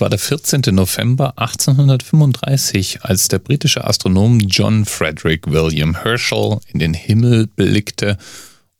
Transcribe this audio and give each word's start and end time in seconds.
War 0.00 0.10
der 0.10 0.18
14. 0.18 0.62
November 0.70 1.34
1835, 1.36 3.02
als 3.02 3.28
der 3.28 3.38
britische 3.38 3.84
Astronom 3.84 4.40
John 4.40 4.84
Frederick 4.84 5.50
William 5.50 6.02
Herschel 6.02 6.60
in 6.68 6.78
den 6.78 6.94
Himmel 6.94 7.46
blickte 7.46 8.16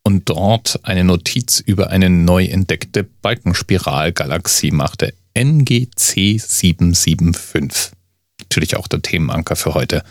und 0.03 0.29
dort 0.29 0.81
eine 0.85 1.04
Notiz 1.04 1.61
über 1.61 1.91
eine 1.91 2.09
neu 2.09 2.45
entdeckte 2.45 3.03
Balkenspiralgalaxie 3.03 4.71
machte, 4.71 5.12
NGC 5.37 6.39
775. 6.39 7.93
Natürlich 8.41 8.77
auch 8.77 8.87
der 8.87 9.03
Themenanker 9.03 9.57
für 9.57 9.75
heute. 9.75 10.05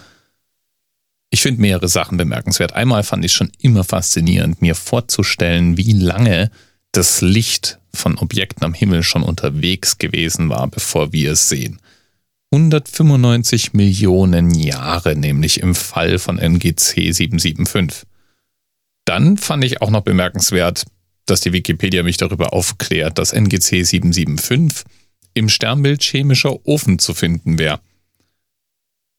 Ich 1.30 1.42
finde 1.42 1.62
mehrere 1.62 1.88
Sachen 1.88 2.18
bemerkenswert. 2.18 2.74
Einmal 2.74 3.04
fand 3.04 3.24
ich 3.24 3.34
schon 3.34 3.52
immer 3.60 3.84
faszinierend, 3.84 4.62
mir 4.62 4.76
vorzustellen, 4.76 5.78
wie 5.78 5.94
lange 5.94 6.52
das 6.98 7.22
Licht 7.22 7.78
von 7.94 8.18
Objekten 8.18 8.64
am 8.64 8.74
Himmel 8.74 9.04
schon 9.04 9.22
unterwegs 9.22 10.00
gewesen 10.00 10.50
war, 10.50 10.68
bevor 10.68 11.14
wir 11.14 11.34
es 11.34 11.48
sehen. 11.48 11.80
195 12.52 13.74
Millionen 13.74 14.50
Jahre, 14.50 15.16
nämlich 15.16 15.60
im 15.60 15.76
Fall 15.76 16.18
von 16.18 16.40
NGC 16.40 17.12
775. 17.14 18.08
Dann 19.06 19.38
fand 19.38 19.64
ich 19.64 19.80
auch 19.82 19.92
noch 19.92 20.02
bemerkenswert, 20.02 20.86
dass 21.28 21.42
die 21.42 21.54
Wikipedia 21.54 22.02
mich 22.02 22.18
darüber 22.18 22.52
aufklärt, 22.54 23.20
dass 23.20 23.32
NGC 23.32 23.84
775 23.84 24.84
im 25.36 25.50
Sternbild 25.50 26.02
chemischer 26.02 26.66
Ofen 26.66 26.98
zu 26.98 27.14
finden 27.14 27.60
wäre. 27.60 27.80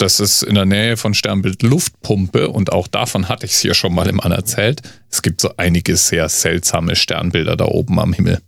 Das 0.08 0.20
ist 0.20 0.42
in 0.42 0.54
der 0.54 0.64
Nähe 0.64 0.96
von 0.96 1.12
Sternbild 1.12 1.62
Luftpumpe 1.62 2.48
und 2.48 2.72
auch 2.72 2.88
davon 2.88 3.28
hatte 3.28 3.44
ich 3.44 3.52
es 3.52 3.60
hier 3.60 3.74
schon 3.74 3.94
mal 3.94 4.08
im 4.08 4.20
An 4.20 4.32
erzählt. 4.32 4.80
Es 5.10 5.20
gibt 5.20 5.38
so 5.38 5.50
einige 5.58 5.98
sehr 5.98 6.30
seltsame 6.30 6.96
Sternbilder 6.96 7.58
da 7.58 7.66
oben 7.66 8.00
am 8.00 8.14
Himmel. 8.14 8.40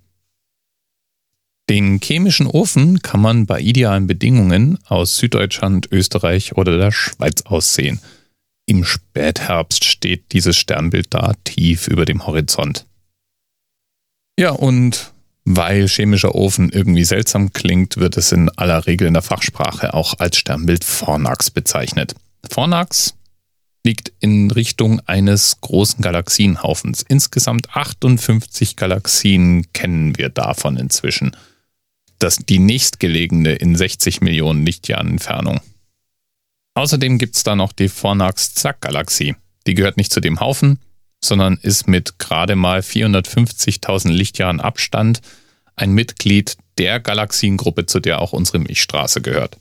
Den 1.69 2.01
chemischen 2.01 2.47
Ofen 2.47 3.03
kann 3.03 3.21
man 3.21 3.45
bei 3.45 3.61
idealen 3.61 4.07
Bedingungen 4.07 4.79
aus 4.87 5.19
Süddeutschland, 5.19 5.87
Österreich 5.93 6.57
oder 6.57 6.79
der 6.79 6.93
Schweiz 6.93 7.43
aussehen. 7.43 8.01
Im 8.65 8.83
Spätherbst 8.83 9.85
steht 9.85 10.33
dieses 10.33 10.57
Sternbild 10.57 11.09
da 11.13 11.35
tief 11.45 11.89
über 11.89 12.07
dem 12.07 12.27
Horizont. 12.27 12.87
Ja, 14.39 14.53
und 14.53 15.13
weil 15.57 15.89
chemischer 15.89 16.35
Ofen 16.35 16.71
irgendwie 16.71 17.05
seltsam 17.05 17.53
klingt, 17.53 17.97
wird 17.97 18.17
es 18.17 18.33
in 18.33 18.49
aller 18.51 18.87
Regel 18.87 19.07
in 19.07 19.15
der 19.15 19.23
Fachsprache 19.23 19.95
auch 19.95 20.19
als 20.19 20.37
Sternbild 20.37 20.85
Fornax 20.85 21.51
bezeichnet. 21.51 22.15
Fornax 22.51 23.15
liegt 23.85 24.13
in 24.21 24.51
Richtung 24.51 25.01
eines 25.07 25.61
großen 25.61 26.03
Galaxienhaufens. 26.03 27.03
Insgesamt 27.03 27.75
58 27.75 28.77
Galaxien 28.77 29.73
kennen 29.73 30.19
wir 30.19 30.29
davon 30.29 30.77
inzwischen. 30.77 31.37
Das 32.19 32.37
die 32.37 32.59
nächstgelegene 32.59 33.55
in 33.55 33.77
60 33.77 34.21
Millionen 34.21 34.67
Lichtjahren 34.67 35.09
Entfernung. 35.09 35.61
Außerdem 36.75 37.19
gibt 37.19 37.37
es 37.37 37.43
da 37.43 37.57
noch 37.57 37.73
die 37.73 37.89
Fornax-Zack-Galaxie. 37.89 39.35
Die 39.67 39.75
gehört 39.75 39.97
nicht 39.97 40.13
zu 40.13 40.21
dem 40.21 40.41
Haufen, 40.41 40.79
sondern 41.23 41.59
ist 41.61 41.89
mit 41.89 42.19
gerade 42.19 42.57
mal 42.57 42.81
450.000 42.81 44.11
Lichtjahren 44.11 44.61
Abstand 44.61 45.21
ein 45.77 45.93
Mitglied 45.93 46.57
der 46.79 47.01
Galaxiengruppe, 47.01 47.87
zu 47.87 48.01
der 48.01 48.21
auch 48.21 48.33
unsere 48.33 48.59
Milchstraße 48.59 49.21
gehört. 49.21 49.57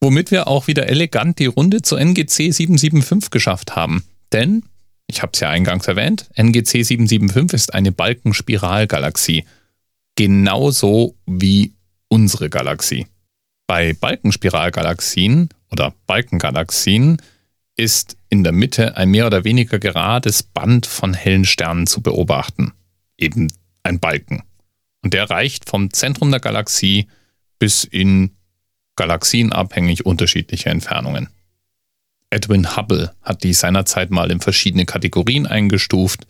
Womit 0.00 0.30
wir 0.30 0.48
auch 0.48 0.66
wieder 0.66 0.88
elegant 0.88 1.38
die 1.38 1.46
Runde 1.46 1.82
zu 1.82 1.96
NGC 1.96 2.52
775 2.52 3.30
geschafft 3.30 3.76
haben. 3.76 4.04
Denn, 4.32 4.64
ich 5.06 5.22
habe 5.22 5.32
es 5.34 5.40
ja 5.40 5.50
eingangs 5.50 5.86
erwähnt, 5.88 6.28
NGC 6.36 6.84
775 6.84 7.54
ist 7.54 7.74
eine 7.74 7.92
Balkenspiralgalaxie. 7.92 9.44
Genauso 10.16 11.16
wie 11.26 11.74
unsere 12.08 12.48
Galaxie. 12.48 13.06
Bei 13.66 13.92
Balkenspiralgalaxien 13.92 15.50
oder 15.70 15.94
Balkengalaxien 16.06 17.20
ist 17.76 18.16
in 18.28 18.44
der 18.44 18.52
Mitte 18.52 18.96
ein 18.96 19.10
mehr 19.10 19.26
oder 19.26 19.44
weniger 19.44 19.78
gerades 19.78 20.42
Band 20.42 20.86
von 20.86 21.14
hellen 21.14 21.44
Sternen 21.44 21.86
zu 21.86 22.02
beobachten. 22.02 22.72
Eben 23.16 23.52
ein 23.82 24.00
Balken. 24.00 24.42
Und 25.02 25.14
der 25.14 25.30
reicht 25.30 25.68
vom 25.68 25.92
Zentrum 25.92 26.30
der 26.30 26.40
Galaxie 26.40 27.08
bis 27.58 27.84
in 27.84 28.32
galaxienabhängig 28.96 30.04
unterschiedliche 30.04 30.68
Entfernungen. 30.68 31.28
Edwin 32.28 32.76
Hubble 32.76 33.14
hat 33.22 33.42
die 33.42 33.54
seinerzeit 33.54 34.10
mal 34.10 34.30
in 34.30 34.40
verschiedene 34.40 34.84
Kategorien 34.84 35.46
eingestuft 35.46 36.26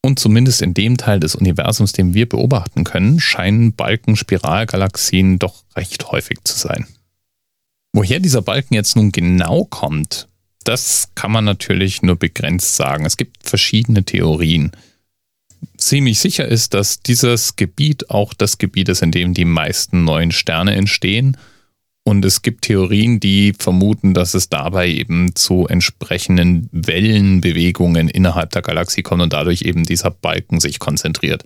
und 0.00 0.18
zumindest 0.18 0.62
in 0.62 0.74
dem 0.74 0.96
Teil 0.96 1.20
des 1.20 1.34
Universums, 1.34 1.92
den 1.92 2.14
wir 2.14 2.28
beobachten 2.28 2.84
können, 2.84 3.20
scheinen 3.20 3.74
Balkenspiralgalaxien 3.74 5.38
doch 5.38 5.64
recht 5.76 6.10
häufig 6.10 6.38
zu 6.44 6.56
sein. 6.56 6.86
Woher 7.92 8.20
dieser 8.20 8.42
Balken 8.42 8.74
jetzt 8.74 8.96
nun 8.96 9.12
genau 9.12 9.64
kommt, 9.64 10.28
das 10.64 11.10
kann 11.14 11.32
man 11.32 11.44
natürlich 11.44 12.02
nur 12.02 12.16
begrenzt 12.16 12.76
sagen. 12.76 13.04
Es 13.06 13.16
gibt 13.16 13.48
verschiedene 13.48 14.04
Theorien. 14.04 14.72
Ziemlich 15.76 16.18
sicher 16.18 16.46
ist, 16.46 16.74
dass 16.74 17.00
dieses 17.00 17.56
Gebiet 17.56 18.10
auch 18.10 18.34
das 18.34 18.58
Gebiet 18.58 18.88
ist, 18.88 19.02
in 19.02 19.10
dem 19.10 19.34
die 19.34 19.44
meisten 19.44 20.04
neuen 20.04 20.32
Sterne 20.32 20.74
entstehen. 20.74 21.36
Und 22.06 22.24
es 22.24 22.42
gibt 22.42 22.62
Theorien, 22.62 23.18
die 23.18 23.54
vermuten, 23.58 24.12
dass 24.12 24.34
es 24.34 24.50
dabei 24.50 24.88
eben 24.88 25.34
zu 25.34 25.66
entsprechenden 25.66 26.68
Wellenbewegungen 26.70 28.08
innerhalb 28.08 28.50
der 28.50 28.60
Galaxie 28.60 29.02
kommt 29.02 29.22
und 29.22 29.32
dadurch 29.32 29.62
eben 29.62 29.84
dieser 29.84 30.10
Balken 30.10 30.60
sich 30.60 30.78
konzentriert. 30.78 31.44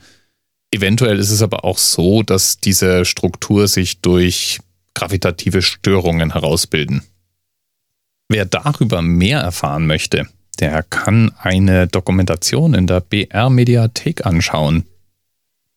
Eventuell 0.72 1.18
ist 1.18 1.30
es 1.30 1.42
aber 1.42 1.64
auch 1.64 1.78
so, 1.78 2.22
dass 2.22 2.58
diese 2.58 3.04
Struktur 3.04 3.68
sich 3.68 4.00
durch 4.00 4.58
gravitative 4.94 5.62
Störungen 5.62 6.32
herausbilden. 6.32 7.02
Wer 8.30 8.44
darüber 8.44 9.00
mehr 9.00 9.40
erfahren 9.40 9.86
möchte, 9.86 10.26
der 10.60 10.82
kann 10.82 11.32
eine 11.38 11.86
Dokumentation 11.86 12.74
in 12.74 12.86
der 12.86 13.00
BR-Mediathek 13.00 14.26
anschauen. 14.26 14.84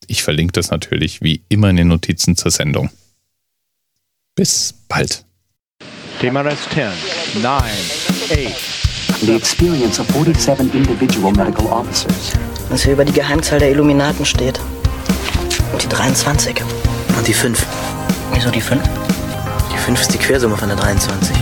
Ich 0.07 0.21
verlinke 0.21 0.51
das 0.51 0.69
natürlich 0.69 1.21
wie 1.21 1.43
immer 1.47 1.69
in 1.69 1.77
den 1.77 1.87
Notizen 1.87 2.35
zur 2.35 2.51
Sendung. 2.51 2.89
Bis 4.35 4.73
bald. 4.89 5.23
TMRS 6.19 6.57
10, 6.73 7.41
9, 7.41 7.53
8. 7.53 7.61
The 9.21 9.35
experience 9.35 9.99
of 10.01 10.07
47 10.07 10.73
individual 10.73 11.31
medical 11.31 11.67
officers. 11.67 12.33
Was 12.69 12.83
hier 12.83 12.93
über 12.93 13.05
die 13.05 13.13
Geheimzahl 13.13 13.59
der 13.59 13.71
Illuminaten 13.71 14.25
steht. 14.25 14.59
Und 15.71 15.83
die 15.83 15.87
23. 15.87 16.61
Und 17.17 17.27
die 17.27 17.33
5. 17.33 17.65
Wieso 18.33 18.49
die 18.49 18.61
5? 18.61 18.83
Die 19.71 19.77
5 19.77 20.01
ist 20.01 20.13
die 20.13 20.17
Quersumme 20.17 20.57
von 20.57 20.67
der 20.67 20.77
23. 20.77 21.35